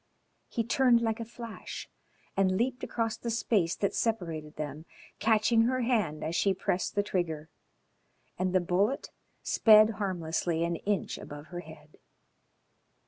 He 0.49 0.63
turned 0.63 0.99
like 1.01 1.19
a 1.19 1.25
flash 1.25 1.87
and 2.35 2.57
leaped 2.57 2.83
across 2.83 3.17
the 3.17 3.29
space 3.29 3.75
that 3.75 3.93
separated 3.93 4.55
them, 4.55 4.85
catching 5.19 5.65
her 5.65 5.81
hand 5.81 6.23
as 6.23 6.35
she 6.35 6.55
pressed 6.55 6.95
the 6.95 7.03
trigger, 7.03 7.49
and 8.35 8.51
the 8.51 8.61
bullet 8.61 9.11
sped 9.43 9.91
harmlessly 10.01 10.63
an 10.63 10.77
inch 10.77 11.19
above 11.19 11.49
her 11.53 11.59
head. 11.59 11.97